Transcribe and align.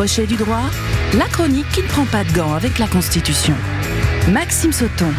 Crochet 0.00 0.26
du 0.26 0.36
droit, 0.36 0.70
la 1.18 1.26
chronique 1.26 1.68
qui 1.74 1.82
ne 1.82 1.86
prend 1.86 2.06
pas 2.06 2.24
de 2.24 2.32
gants 2.32 2.54
avec 2.54 2.78
la 2.78 2.88
Constitution. 2.88 3.54
Maxime 4.32 4.72
Sauton. 4.72 5.12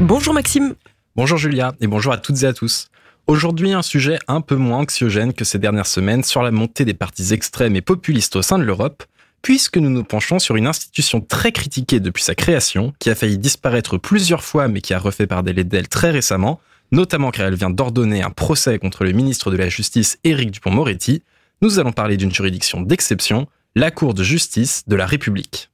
Bonjour 0.00 0.34
Maxime. 0.34 0.74
Bonjour 1.14 1.38
Julia 1.38 1.72
et 1.80 1.86
bonjour 1.86 2.12
à 2.12 2.18
toutes 2.18 2.42
et 2.42 2.44
à 2.44 2.52
tous. 2.52 2.90
Aujourd'hui, 3.26 3.72
un 3.72 3.80
sujet 3.80 4.18
un 4.28 4.42
peu 4.42 4.56
moins 4.56 4.80
anxiogène 4.80 5.32
que 5.32 5.46
ces 5.46 5.58
dernières 5.58 5.86
semaines 5.86 6.22
sur 6.22 6.42
la 6.42 6.50
montée 6.50 6.84
des 6.84 6.92
partis 6.92 7.32
extrêmes 7.32 7.76
et 7.76 7.80
populistes 7.80 8.36
au 8.36 8.42
sein 8.42 8.58
de 8.58 8.64
l'Europe, 8.64 9.02
puisque 9.40 9.78
nous 9.78 9.88
nous 9.88 10.04
penchons 10.04 10.38
sur 10.38 10.56
une 10.56 10.66
institution 10.66 11.22
très 11.22 11.50
critiquée 11.50 11.98
depuis 11.98 12.24
sa 12.24 12.34
création, 12.34 12.92
qui 12.98 13.08
a 13.08 13.14
failli 13.14 13.38
disparaître 13.38 13.96
plusieurs 13.96 14.44
fois 14.44 14.68
mais 14.68 14.82
qui 14.82 14.92
a 14.92 14.98
refait 14.98 15.26
par 15.26 15.42
d'elle 15.42 15.88
très 15.88 16.10
récemment, 16.10 16.60
notamment 16.92 17.30
car 17.30 17.46
elle 17.46 17.54
vient 17.54 17.70
d'ordonner 17.70 18.22
un 18.22 18.28
procès 18.28 18.78
contre 18.78 19.02
le 19.02 19.12
ministre 19.12 19.50
de 19.50 19.56
la 19.56 19.70
Justice 19.70 20.18
Éric 20.24 20.50
Dupont-Moretti, 20.50 21.22
nous 21.62 21.78
allons 21.78 21.92
parler 21.92 22.16
d'une 22.16 22.32
juridiction 22.32 22.82
d'exception, 22.82 23.46
la 23.74 23.90
Cour 23.90 24.14
de 24.14 24.22
justice 24.22 24.82
de 24.86 24.96
la 24.96 25.06
République. 25.06 25.70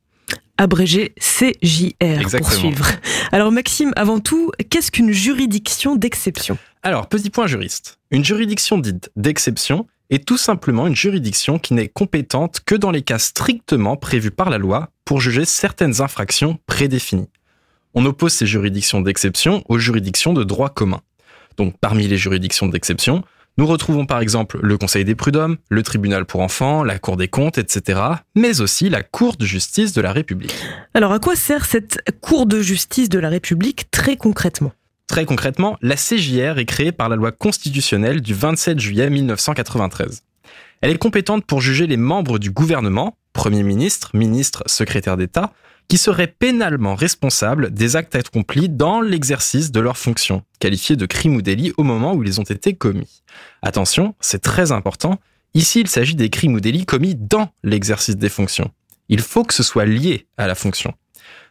Abrégé 0.59 1.15
CJR 1.19 2.39
pour 2.39 2.53
suivre. 2.53 2.87
Alors 3.33 3.51
Maxime, 3.51 3.93
avant 3.97 4.21
tout, 4.21 4.53
qu'est-ce 4.71 4.93
qu'une 4.93 5.11
juridiction 5.11 5.97
d'exception? 5.97 6.59
Alors, 6.83 7.09
petit 7.09 7.31
point 7.31 7.47
juriste. 7.47 7.99
Une 8.11 8.25
juridiction 8.25 8.79
dite 8.79 9.11
d'exception 9.17 9.87
est 10.11 10.27
tout 10.27 10.37
simplement 10.37 10.87
une 10.87 10.95
juridiction 10.95 11.59
qui 11.59 11.75
n'est 11.75 11.89
compétente 11.89 12.61
que 12.65 12.75
dans 12.75 12.91
les 12.91 13.03
cas 13.03 13.19
strictement 13.19 13.97
prévus 13.97 14.31
par 14.31 14.51
la 14.51 14.59
loi 14.59 14.91
pour 15.05 15.21
juger 15.21 15.45
certaines 15.45 16.01
infractions 16.01 16.59
prédéfinies. 16.67 17.31
On 17.95 18.05
oppose 18.05 18.33
ces 18.33 18.47
juridictions 18.47 19.01
d'exception 19.01 19.65
aux 19.69 19.79
juridictions 19.79 20.33
de 20.33 20.45
droit 20.45 20.71
commun. 20.71 21.01
Donc 21.57 21.77
parmi 21.81 22.07
les 22.09 22.19
juridictions 22.19 22.69
d'exception, 22.69 23.25
nous 23.59 23.67
retrouvons 23.67 24.07
par 24.07 24.21
exemple 24.21 24.59
le 24.63 24.79
Conseil 24.79 25.05
des 25.05 25.15
prud'hommes, 25.15 25.59
le 25.69 25.83
tribunal 25.83 26.25
pour 26.25 26.41
enfants, 26.41 26.85
la 26.85 26.99
Cour 26.99 27.17
des 27.17 27.29
comptes, 27.29 27.59
etc., 27.59 28.01
mais 28.35 28.61
aussi 28.61 28.89
la 28.89 29.03
Cour 29.03 29.37
de 29.37 29.45
justice 29.45 29.93
de 29.93 30.01
la 30.01 30.13
République. 30.13 30.55
Alors 30.95 31.13
à 31.13 31.19
quoi 31.19 31.37
sert 31.37 31.67
cette 31.67 32.01
Cour 32.21 32.47
de 32.47 32.61
justice 32.61 33.09
de 33.09 33.19
la 33.19 33.29
République 33.29 33.91
très 33.91 34.17
concrètement? 34.17 34.73
Très 35.07 35.27
concrètement, 35.27 35.77
la 35.83 35.97
CJR 35.97 36.59
est 36.59 36.65
créée 36.65 36.93
par 36.93 37.11
la 37.11 37.17
loi 37.17 37.33
constitutionnelle 37.33 38.23
du 38.23 38.33
27 38.33 38.81
juillet 38.81 39.11
1993. 39.11 40.23
Elle 40.81 40.93
est 40.93 40.99
compétente 40.99 41.45
pour 41.45 41.61
juger 41.61 41.87
les 41.87 41.99
membres 41.99 42.39
du 42.39 42.51
gouvernement, 42.51 43.17
Premier 43.33 43.63
ministre, 43.63 44.11
ministre, 44.15 44.63
secrétaire 44.67 45.17
d'État, 45.17 45.53
qui 45.89 45.99
seraient 45.99 46.27
pénalement 46.27 46.95
responsables 46.95 47.73
des 47.73 47.97
actes 47.97 48.15
accomplis 48.15 48.69
dans 48.69 49.01
l'exercice 49.01 49.73
de 49.73 49.81
leurs 49.81 49.99
fonctions, 49.99 50.43
qualifiés 50.59 50.97
de 50.97 51.07
crimes 51.07 51.37
ou 51.37 51.43
délits 51.43 51.73
au 51.77 51.83
moment 51.83 52.15
où 52.15 52.23
ils 52.23 52.41
ont 52.41 52.45
été 52.45 52.75
commis. 52.75 53.23
Attention, 53.63 54.15
c'est 54.21 54.43
très 54.43 54.73
important, 54.73 55.19
ici 55.55 55.81
il 55.81 55.89
s'agit 55.89 56.15
des 56.15 56.31
crimes 56.31 56.55
ou 56.55 56.61
délits 56.61 56.87
commis 56.87 57.15
dans 57.15 57.51
l'exercice 57.63 58.17
des 58.17 58.29
fonctions. 58.29 58.71
Il 59.09 59.21
faut 59.21 59.45
que 59.45 59.55
ce 59.55 59.63
soit 59.63 59.85
lié 59.85 60.27
à 60.39 60.47
la 60.47 60.55
fonction. 60.55 60.95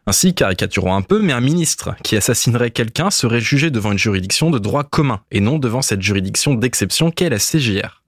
Ainsi, 0.08 0.34
caricaturons 0.34 0.96
un 0.96 1.04
peu, 1.04 1.22
mais 1.22 1.34
un 1.34 1.42
ministre 1.42 1.96
qui 2.04 2.18
assassinerait 2.18 2.72
quelqu'un 2.72 3.12
serait 3.12 3.40
jugé 3.40 3.70
devant 3.70 3.92
une 3.92 4.00
juridiction 4.00 4.50
de 4.50 4.58
droit 4.58 4.84
commun 4.84 5.22
et 5.30 5.42
non 5.42 5.60
devant 5.60 5.84
cette 5.84 6.02
juridiction 6.02 6.56
d'exception 6.56 7.12
qu'est 7.12 7.30
la 7.30 7.38
CJR. 7.38 8.02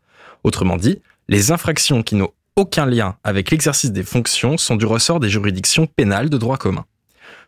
Autrement 0.43 0.77
dit, 0.77 0.99
les 1.29 1.51
infractions 1.51 2.01
qui 2.01 2.15
n'ont 2.15 2.31
aucun 2.55 2.85
lien 2.85 3.15
avec 3.23 3.51
l'exercice 3.51 3.91
des 3.91 4.03
fonctions 4.03 4.57
sont 4.57 4.75
du 4.75 4.85
ressort 4.85 5.19
des 5.19 5.29
juridictions 5.29 5.87
pénales 5.87 6.29
de 6.29 6.37
droit 6.37 6.57
commun. 6.57 6.85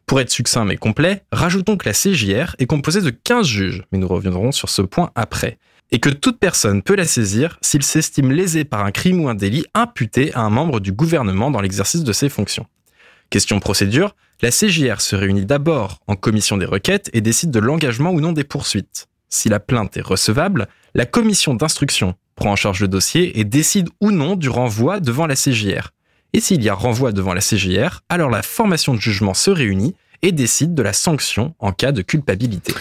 Pour 0.06 0.20
être 0.20 0.32
succinct 0.32 0.66
mais 0.66 0.78
complet, 0.78 1.24
rajoutons 1.32 1.78
que 1.78 1.88
la 1.88 1.94
CJR 1.94 2.56
est 2.60 2.66
composée 2.66 3.02
de 3.02 3.10
15 3.10 3.46
juges, 3.46 3.84
mais 3.92 3.98
nous 3.98 4.08
reviendrons 4.08 4.52
sur 4.52 4.70
ce 4.70 4.82
point 4.82 5.12
après, 5.16 5.58
et 5.92 6.00
que 6.00 6.10
toute 6.10 6.40
personne 6.40 6.82
peut 6.82 6.96
la 6.96 7.06
saisir 7.06 7.58
s'il 7.62 7.84
s'estime 7.84 8.32
lésé 8.32 8.66
par 8.66 8.86
un 8.86 8.92
crime 8.92 9.24
ou 9.24 9.30
un 9.30 9.36
délit 9.36 9.66
imputé 9.74 10.34
à 10.34 10.42
un 10.42 10.50
membre 10.50 10.80
du 10.80 10.92
gouvernement 10.92 11.52
dans 11.52 11.62
l'exercice 11.62 12.04
de 12.04 12.14
ses 12.14 12.30
fonctions. 12.30 12.68
Question 13.30 13.60
procédure, 13.60 14.16
la 14.42 14.52
CJR 14.52 15.02
se 15.02 15.16
réunit 15.16 15.46
d'abord 15.46 16.00
en 16.08 16.16
commission 16.16 16.58
des 16.58 16.66
requêtes 16.66 17.10
et 17.14 17.22
décide 17.22 17.52
de 17.52 17.60
l'engagement 17.60 18.12
ou 18.12 18.22
non 18.22 18.32
des 18.32 18.44
poursuites. 18.44 19.08
Si 19.36 19.50
la 19.50 19.60
plainte 19.60 19.98
est 19.98 20.02
recevable, 20.02 20.70
la 20.94 21.06
commission 21.06 21.56
d'instruction 21.56 22.16
prend 22.36 22.54
en 22.54 22.56
charge 22.56 22.80
le 22.80 22.88
dossier 22.88 23.38
et 23.38 23.44
décide 23.44 23.90
ou 24.00 24.12
non 24.12 24.38
du 24.38 24.48
renvoi 24.48 25.02
devant 25.02 25.28
la 25.28 25.36
CJR. 25.36 25.92
Et 26.32 26.40
s'il 26.40 26.64
y 26.64 26.70
a 26.70 26.74
renvoi 26.74 27.12
devant 27.12 27.34
la 27.34 27.42
CJR, 27.42 28.00
alors 28.08 28.30
la 28.30 28.42
formation 28.42 28.94
de 28.94 29.02
jugement 29.02 29.34
se 29.34 29.52
réunit 29.52 29.94
et 30.22 30.32
décide 30.32 30.74
de 30.74 30.82
la 30.82 30.94
sanction 30.94 31.54
en 31.60 31.74
cas 31.74 31.92
de 31.92 32.02
culpabilité. 32.02 32.74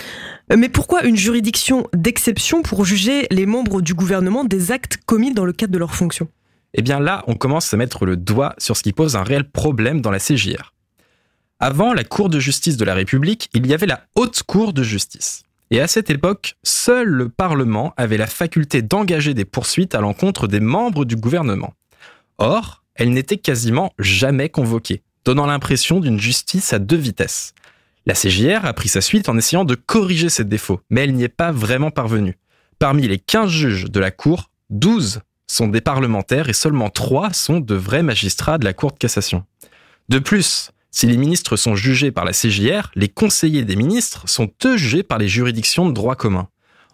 Euh, 0.52 0.56
mais 0.56 0.68
pourquoi 0.68 1.02
une 1.02 1.16
juridiction 1.16 1.88
d'exception 1.92 2.62
pour 2.62 2.84
juger 2.84 3.26
les 3.32 3.46
membres 3.46 3.82
du 3.82 3.92
gouvernement 3.92 4.44
des 4.44 4.70
actes 4.70 4.98
commis 5.06 5.34
dans 5.34 5.44
le 5.44 5.52
cadre 5.52 5.72
de 5.72 5.78
leurs 5.78 5.96
fonctions? 5.96 6.28
Eh 6.74 6.82
bien 6.82 7.00
là, 7.00 7.24
on 7.26 7.34
commence 7.34 7.74
à 7.74 7.76
mettre 7.76 8.06
le 8.06 8.16
doigt 8.16 8.54
sur 8.58 8.76
ce 8.76 8.84
qui 8.84 8.92
pose 8.92 9.16
un 9.16 9.24
réel 9.24 9.50
problème 9.50 10.00
dans 10.00 10.12
la 10.12 10.20
CJR. 10.20 10.72
Avant 11.58 11.94
la 11.94 12.04
Cour 12.04 12.28
de 12.28 12.38
justice 12.38 12.76
de 12.76 12.84
la 12.84 12.94
République, 12.94 13.50
il 13.54 13.66
y 13.66 13.74
avait 13.74 13.86
la 13.86 14.06
Haute 14.14 14.44
Cour 14.44 14.72
de 14.72 14.84
justice. 14.84 15.43
Et 15.70 15.80
à 15.80 15.88
cette 15.88 16.10
époque, 16.10 16.56
seul 16.62 17.08
le 17.08 17.28
Parlement 17.28 17.94
avait 17.96 18.16
la 18.16 18.26
faculté 18.26 18.82
d'engager 18.82 19.34
des 19.34 19.44
poursuites 19.44 19.94
à 19.94 20.00
l'encontre 20.00 20.46
des 20.46 20.60
membres 20.60 21.04
du 21.04 21.16
gouvernement. 21.16 21.74
Or, 22.38 22.84
elle 22.94 23.10
n'était 23.10 23.38
quasiment 23.38 23.92
jamais 23.98 24.48
convoquée, 24.48 25.02
donnant 25.24 25.46
l'impression 25.46 26.00
d'une 26.00 26.20
justice 26.20 26.72
à 26.72 26.78
deux 26.78 26.96
vitesses. 26.96 27.54
La 28.06 28.14
CJR 28.14 28.66
a 28.66 28.72
pris 28.74 28.88
sa 28.88 29.00
suite 29.00 29.28
en 29.28 29.38
essayant 29.38 29.64
de 29.64 29.74
corriger 29.74 30.28
ces 30.28 30.44
défauts, 30.44 30.80
mais 30.90 31.04
elle 31.04 31.14
n'y 31.14 31.24
est 31.24 31.28
pas 31.28 31.52
vraiment 31.52 31.90
parvenue. 31.90 32.36
Parmi 32.78 33.08
les 33.08 33.18
15 33.18 33.48
juges 33.48 33.84
de 33.90 34.00
la 34.00 34.10
Cour, 34.10 34.50
12 34.70 35.20
sont 35.46 35.68
des 35.68 35.80
parlementaires 35.80 36.48
et 36.48 36.52
seulement 36.52 36.90
3 36.90 37.32
sont 37.32 37.60
de 37.60 37.74
vrais 37.74 38.02
magistrats 38.02 38.58
de 38.58 38.64
la 38.64 38.74
Cour 38.74 38.92
de 38.92 38.98
cassation. 38.98 39.44
De 40.08 40.18
plus, 40.18 40.70
si 40.94 41.08
les 41.08 41.16
ministres 41.16 41.56
sont 41.56 41.74
jugés 41.74 42.12
par 42.12 42.24
la 42.24 42.30
CJR, 42.30 42.92
les 42.94 43.08
conseillers 43.08 43.64
des 43.64 43.74
ministres 43.74 44.28
sont 44.28 44.48
eux 44.64 44.76
jugés 44.76 45.02
par 45.02 45.18
les 45.18 45.26
juridictions 45.26 45.88
de 45.88 45.92
droit 45.92 46.14
commun. 46.14 46.46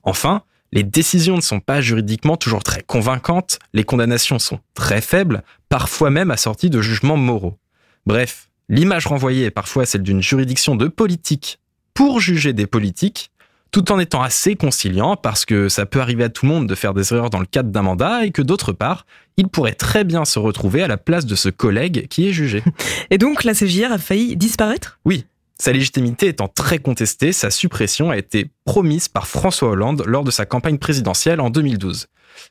Enfin, 0.05 0.43
les 0.73 0.85
décisions 0.85 1.37
ne 1.37 1.43
sont 1.43 1.61
pas 1.61 1.83
juridiquement 1.83 2.39
toujours 2.39 2.63
très 2.63 2.83
convaincantes, 2.83 3.59
les 3.75 3.85
condamnations 3.85 4.39
sont 4.39 4.59
très 4.73 5.03
faibles, 5.03 5.43
parfois 5.69 6.09
même 6.09 6.31
assorties 6.31 6.71
de 6.71 6.81
jugements 6.81 7.19
moraux. 7.19 7.59
Bref, 8.07 8.49
l'image 8.71 9.07
renvoyée 9.07 9.45
est 9.45 9.51
parfois 9.51 9.85
celle 9.85 10.03
d'une 10.03 10.23
juridiction 10.23 10.77
de 10.77 10.89
politique 10.89 11.61
pour 11.93 12.21
juger 12.21 12.55
des 12.55 12.67
politiques, 12.67 13.31
tout 13.71 13.93
en 13.93 13.99
étant 13.99 14.23
assez 14.23 14.57
conciliant 14.57 15.17
parce 15.17 15.45
que 15.45 15.69
ça 15.69 15.87
peut 15.87 16.01
arriver 16.01 16.25
à 16.25 16.29
tout 16.29 16.47
le 16.47 16.53
monde 16.53 16.67
de 16.67 16.75
faire 16.75 16.95
des 16.95 17.13
erreurs 17.13 17.31
dans 17.31 17.39
le 17.39 17.47
cadre 17.47 17.71
d'un 17.71 17.83
mandat 17.83 18.25
et 18.25 18.31
que 18.31 18.43
d'autre 18.43 18.73
part, 18.73 19.07
il 19.37 19.49
pourrait 19.49 19.75
très 19.75 20.05
bien 20.05 20.25
se 20.25 20.39
retrouver 20.39 20.83
à 20.83 20.89
la 20.89 20.97
place 20.97 21.27
de 21.27 21.35
ce 21.35 21.49
collègue 21.49 22.09
qui 22.09 22.29
est 22.29 22.33
jugé. 22.33 22.63
Et 23.11 23.19
donc 23.19 23.45
la 23.45 23.55
CJR 23.55 23.93
a 23.93 23.99
failli 23.99 24.37
disparaître? 24.37 24.99
Oui. 25.05 25.25
Sa 25.59 25.73
légitimité 25.73 26.29
étant 26.29 26.49
très 26.49 26.79
contestée, 26.79 27.33
sa 27.33 27.51
suppression 27.51 28.11
a 28.11 28.17
été 28.17 28.51
promise 28.65 29.09
par 29.09 29.27
François 29.27 29.71
Hollande 29.71 30.03
lors 30.07 30.25
de 30.25 30.31
sa 30.31 30.47
campagne 30.47 30.79
présidentielle 30.79 31.41
en 31.41 31.51
2012. 31.51 32.07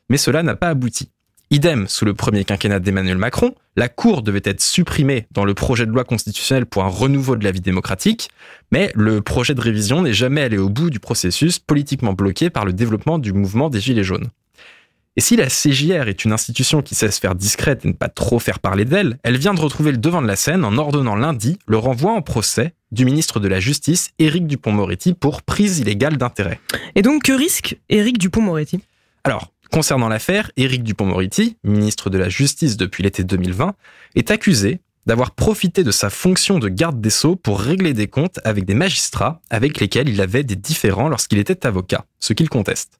Mais 0.08 0.16
cela 0.16 0.42
n'a 0.42 0.54
pas 0.54 0.68
abouti. 0.68 1.10
Idem 1.52 1.88
sous 1.88 2.04
le 2.04 2.14
premier 2.14 2.44
quinquennat 2.44 2.78
d'Emmanuel 2.78 3.18
Macron, 3.18 3.56
la 3.74 3.88
Cour 3.88 4.22
devait 4.22 4.40
être 4.44 4.60
supprimée 4.60 5.26
dans 5.32 5.44
le 5.44 5.52
projet 5.52 5.84
de 5.84 5.90
loi 5.90 6.04
constitutionnel 6.04 6.64
pour 6.64 6.84
un 6.84 6.88
renouveau 6.88 7.34
de 7.34 7.42
la 7.42 7.50
vie 7.50 7.60
démocratique, 7.60 8.30
mais 8.70 8.92
le 8.94 9.20
projet 9.20 9.54
de 9.54 9.60
révision 9.60 10.02
n'est 10.02 10.12
jamais 10.12 10.42
allé 10.42 10.58
au 10.58 10.68
bout 10.68 10.90
du 10.90 11.00
processus 11.00 11.58
politiquement 11.58 12.12
bloqué 12.12 12.50
par 12.50 12.64
le 12.64 12.72
développement 12.72 13.18
du 13.18 13.32
mouvement 13.32 13.68
des 13.68 13.80
Gilets 13.80 14.04
jaunes. 14.04 14.28
Et 15.16 15.20
si 15.20 15.34
la 15.34 15.46
CJR 15.48 16.06
est 16.06 16.24
une 16.24 16.30
institution 16.30 16.82
qui 16.82 16.94
sait 16.94 17.10
se 17.10 17.18
faire 17.18 17.34
discrète 17.34 17.84
et 17.84 17.88
ne 17.88 17.94
pas 17.94 18.08
trop 18.08 18.38
faire 18.38 18.60
parler 18.60 18.84
d'elle, 18.84 19.18
elle 19.24 19.36
vient 19.36 19.52
de 19.52 19.60
retrouver 19.60 19.90
le 19.90 19.98
devant 19.98 20.22
de 20.22 20.28
la 20.28 20.36
scène 20.36 20.64
en 20.64 20.78
ordonnant 20.78 21.16
lundi 21.16 21.58
le 21.66 21.78
renvoi 21.78 22.12
en 22.12 22.22
procès 22.22 22.74
du 22.92 23.04
ministre 23.04 23.40
de 23.40 23.48
la 23.48 23.58
Justice, 23.58 24.10
Éric 24.20 24.46
Dupont-Moretti, 24.46 25.14
pour 25.14 25.42
prise 25.42 25.80
illégale 25.80 26.16
d'intérêt. 26.16 26.60
Et 26.94 27.02
donc, 27.02 27.24
que 27.24 27.32
risque 27.32 27.76
Éric 27.88 28.18
Dupont-Moretti 28.18 28.80
Alors, 29.24 29.50
Concernant 29.72 30.08
l'affaire, 30.08 30.50
Éric 30.56 30.82
Dupont-Moretti, 30.82 31.56
ministre 31.62 32.10
de 32.10 32.18
la 32.18 32.28
Justice 32.28 32.76
depuis 32.76 33.04
l'été 33.04 33.22
2020, 33.22 33.74
est 34.16 34.30
accusé 34.32 34.80
d'avoir 35.06 35.30
profité 35.30 35.84
de 35.84 35.92
sa 35.92 36.10
fonction 36.10 36.58
de 36.58 36.68
garde 36.68 37.00
des 37.00 37.10
sceaux 37.10 37.36
pour 37.36 37.60
régler 37.60 37.94
des 37.94 38.08
comptes 38.08 38.40
avec 38.44 38.64
des 38.64 38.74
magistrats 38.74 39.40
avec 39.48 39.78
lesquels 39.78 40.08
il 40.08 40.20
avait 40.20 40.42
des 40.42 40.56
différends 40.56 41.08
lorsqu'il 41.08 41.38
était 41.38 41.66
avocat, 41.66 42.04
ce 42.18 42.32
qu'il 42.32 42.48
conteste. 42.48 42.98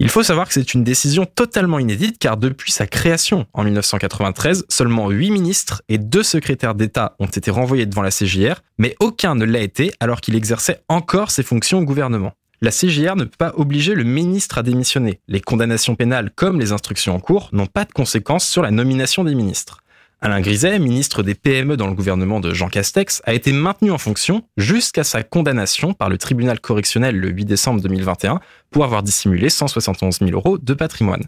Il 0.00 0.08
faut 0.08 0.24
savoir 0.24 0.48
que 0.48 0.54
c'est 0.54 0.74
une 0.74 0.82
décision 0.82 1.24
totalement 1.24 1.78
inédite 1.78 2.18
car 2.18 2.36
depuis 2.36 2.72
sa 2.72 2.88
création 2.88 3.46
en 3.52 3.62
1993, 3.62 4.64
seulement 4.68 5.08
8 5.08 5.30
ministres 5.30 5.82
et 5.88 5.98
2 5.98 6.22
secrétaires 6.24 6.74
d'État 6.74 7.14
ont 7.20 7.26
été 7.26 7.52
renvoyés 7.52 7.86
devant 7.86 8.02
la 8.02 8.10
CJR, 8.10 8.62
mais 8.78 8.96
aucun 8.98 9.36
ne 9.36 9.44
l'a 9.44 9.60
été 9.60 9.92
alors 10.00 10.20
qu'il 10.20 10.34
exerçait 10.34 10.82
encore 10.88 11.30
ses 11.30 11.44
fonctions 11.44 11.78
au 11.78 11.84
gouvernement 11.84 12.32
la 12.62 12.70
CGR 12.70 13.16
ne 13.16 13.24
peut 13.24 13.36
pas 13.36 13.52
obliger 13.56 13.94
le 13.94 14.04
ministre 14.04 14.56
à 14.56 14.62
démissionner. 14.62 15.20
Les 15.26 15.40
condamnations 15.40 15.96
pénales 15.96 16.30
comme 16.30 16.60
les 16.60 16.70
instructions 16.70 17.14
en 17.14 17.18
cours 17.18 17.48
n'ont 17.52 17.66
pas 17.66 17.84
de 17.84 17.92
conséquences 17.92 18.48
sur 18.48 18.62
la 18.62 18.70
nomination 18.70 19.24
des 19.24 19.34
ministres. 19.34 19.82
Alain 20.20 20.40
Griset, 20.40 20.78
ministre 20.78 21.24
des 21.24 21.34
PME 21.34 21.76
dans 21.76 21.88
le 21.88 21.94
gouvernement 21.94 22.38
de 22.38 22.54
Jean 22.54 22.68
Castex, 22.68 23.20
a 23.24 23.34
été 23.34 23.50
maintenu 23.52 23.90
en 23.90 23.98
fonction 23.98 24.44
jusqu'à 24.56 25.02
sa 25.02 25.24
condamnation 25.24 25.92
par 25.92 26.08
le 26.08 26.18
tribunal 26.18 26.60
correctionnel 26.60 27.16
le 27.16 27.30
8 27.30 27.44
décembre 27.46 27.80
2021 27.80 28.38
pour 28.70 28.84
avoir 28.84 29.02
dissimulé 29.02 29.48
171 29.48 30.20
000 30.20 30.30
euros 30.30 30.56
de 30.56 30.74
patrimoine. 30.74 31.24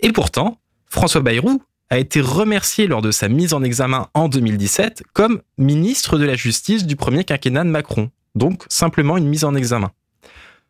Et 0.00 0.12
pourtant, 0.12 0.58
François 0.84 1.22
Bayrou 1.22 1.62
a 1.88 1.96
été 1.96 2.20
remercié 2.20 2.86
lors 2.86 3.00
de 3.00 3.10
sa 3.10 3.30
mise 3.30 3.54
en 3.54 3.62
examen 3.62 4.08
en 4.12 4.28
2017 4.28 5.04
comme 5.14 5.40
ministre 5.56 6.18
de 6.18 6.26
la 6.26 6.34
Justice 6.34 6.84
du 6.84 6.96
premier 6.96 7.24
quinquennat 7.24 7.64
de 7.64 7.70
Macron. 7.70 8.10
Donc 8.34 8.64
simplement 8.68 9.16
une 9.16 9.28
mise 9.28 9.44
en 9.44 9.54
examen. 9.54 9.90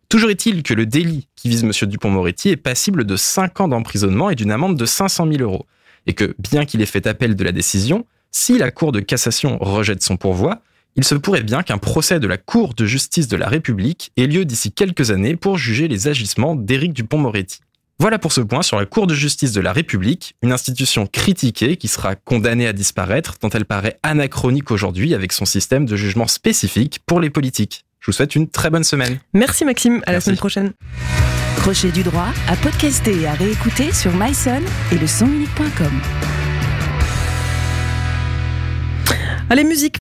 Toujours 0.08 0.30
est-il 0.30 0.62
que 0.62 0.72
le 0.72 0.86
délit 0.86 1.28
qui 1.36 1.50
vise 1.50 1.64
M. 1.64 1.72
Dupont-Moretti 1.86 2.48
est 2.48 2.56
passible 2.56 3.04
de 3.04 3.16
5 3.16 3.60
ans 3.60 3.68
d'emprisonnement 3.68 4.30
et 4.30 4.34
d'une 4.34 4.50
amende 4.50 4.78
de 4.78 4.86
500 4.86 5.30
000 5.30 5.42
euros. 5.42 5.66
Et 6.06 6.14
que, 6.14 6.34
bien 6.38 6.64
qu'il 6.64 6.80
ait 6.80 6.86
fait 6.86 7.06
appel 7.06 7.36
de 7.36 7.44
la 7.44 7.52
décision, 7.52 8.06
si 8.30 8.56
la 8.56 8.70
Cour 8.70 8.92
de 8.92 9.00
cassation 9.00 9.58
rejette 9.60 10.02
son 10.02 10.16
pourvoi, 10.16 10.62
il 10.96 11.04
se 11.04 11.14
pourrait 11.14 11.42
bien 11.42 11.62
qu'un 11.62 11.76
procès 11.76 12.20
de 12.20 12.26
la 12.26 12.38
Cour 12.38 12.72
de 12.72 12.86
justice 12.86 13.28
de 13.28 13.36
la 13.36 13.48
République 13.48 14.10
ait 14.16 14.26
lieu 14.26 14.46
d'ici 14.46 14.72
quelques 14.72 15.10
années 15.10 15.36
pour 15.36 15.58
juger 15.58 15.88
les 15.88 16.08
agissements 16.08 16.56
d'Éric 16.56 16.94
Dupont-Moretti. 16.94 17.60
Voilà 17.98 18.18
pour 18.18 18.32
ce 18.32 18.40
point 18.40 18.62
sur 18.62 18.78
la 18.78 18.86
Cour 18.86 19.08
de 19.08 19.14
justice 19.14 19.52
de 19.52 19.60
la 19.60 19.74
République, 19.74 20.36
une 20.40 20.52
institution 20.52 21.06
critiquée 21.06 21.76
qui 21.76 21.88
sera 21.88 22.14
condamnée 22.14 22.66
à 22.66 22.72
disparaître 22.72 23.38
tant 23.38 23.50
elle 23.50 23.66
paraît 23.66 23.98
anachronique 24.02 24.70
aujourd'hui 24.70 25.14
avec 25.14 25.34
son 25.34 25.44
système 25.44 25.84
de 25.84 25.96
jugement 25.96 26.28
spécifique 26.28 27.00
pour 27.04 27.20
les 27.20 27.28
politiques. 27.28 27.84
Je 28.00 28.06
vous 28.06 28.12
souhaite 28.12 28.34
une 28.36 28.48
très 28.48 28.70
bonne 28.70 28.84
semaine. 28.84 29.18
Merci 29.34 29.64
Maxime, 29.64 30.02
à 30.06 30.12
la 30.12 30.20
semaine 30.20 30.36
prochaine. 30.38 30.72
Crochet 31.56 31.90
du 31.90 32.02
droit 32.02 32.28
à 32.48 32.56
podcaster 32.56 33.20
et 33.22 33.26
à 33.26 33.32
réécouter 33.32 33.92
sur 33.92 34.12
myson 34.14 34.62
et 34.92 34.98
le 34.98 35.06
sonunique.com. 35.06 36.00
Allez, 39.50 39.64
musique 39.64 39.96